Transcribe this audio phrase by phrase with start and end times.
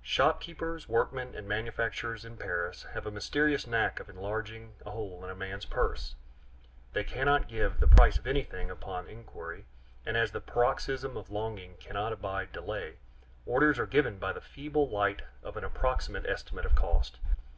[0.00, 5.28] Shopkeepers, workmen, and manufacturers in Paris have a mysterious knack of enlarging a hole in
[5.28, 6.14] a man's purse.
[6.94, 9.66] They cannot give the price of anything upon inquiry;
[10.06, 12.96] and as the paroxysm of longing cannot abide delay,
[13.44, 17.18] orders are given by the feeble light of an approximate estimate of cost.